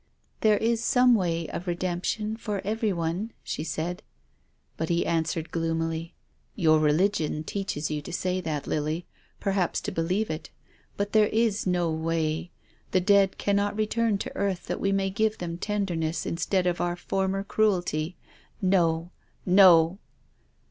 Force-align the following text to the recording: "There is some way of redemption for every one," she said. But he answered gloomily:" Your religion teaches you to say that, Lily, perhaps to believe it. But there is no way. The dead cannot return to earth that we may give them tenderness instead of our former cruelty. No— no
"There 0.41 0.57
is 0.57 0.83
some 0.83 1.13
way 1.13 1.47
of 1.49 1.67
redemption 1.67 2.35
for 2.35 2.59
every 2.65 2.91
one," 2.91 3.33
she 3.43 3.63
said. 3.63 4.01
But 4.75 4.89
he 4.89 5.05
answered 5.05 5.51
gloomily:" 5.51 6.15
Your 6.55 6.79
religion 6.79 7.43
teaches 7.43 7.91
you 7.91 8.01
to 8.01 8.11
say 8.11 8.41
that, 8.41 8.65
Lily, 8.65 9.05
perhaps 9.39 9.79
to 9.81 9.91
believe 9.91 10.31
it. 10.31 10.49
But 10.97 11.11
there 11.13 11.27
is 11.27 11.67
no 11.67 11.91
way. 11.91 12.49
The 12.89 12.99
dead 13.01 13.37
cannot 13.37 13.77
return 13.77 14.17
to 14.17 14.35
earth 14.35 14.65
that 14.65 14.79
we 14.81 14.91
may 14.91 15.11
give 15.11 15.37
them 15.37 15.59
tenderness 15.59 16.25
instead 16.25 16.65
of 16.65 16.81
our 16.81 16.95
former 16.95 17.43
cruelty. 17.43 18.17
No— 18.59 19.11
no 19.45 19.99